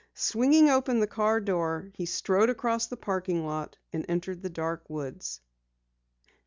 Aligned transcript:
Swinging 0.15 0.67
open 0.67 0.99
the 0.99 1.05
car 1.05 1.39
door, 1.39 1.91
he 1.93 2.07
strode 2.07 2.49
across 2.49 2.87
the 2.87 2.97
parking 2.97 3.45
lot, 3.45 3.77
and 3.93 4.03
entered 4.09 4.41
the 4.41 4.49
dark 4.49 4.89
woods. 4.89 5.41